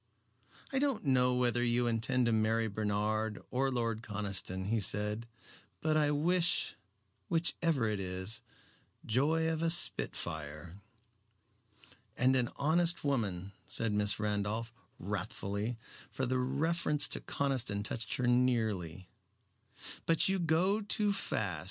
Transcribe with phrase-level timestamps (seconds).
[0.73, 5.27] "I don't know whether you intend to marry Bernard or Lord Conniston," he said,
[5.79, 6.73] "but I wish,
[7.27, 8.41] which ever it is,
[9.05, 10.81] joy of a spitfire."
[12.17, 15.77] "And an honest woman," said Miss Randolph, wrathfully,
[16.09, 19.07] for the reference to Conniston touched her nearly;
[20.07, 21.59] "but you go too fast.